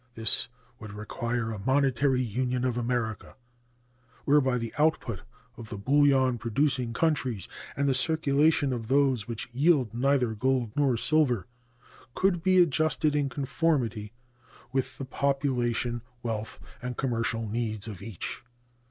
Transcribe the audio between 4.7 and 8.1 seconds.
output of the bullion producing countries and the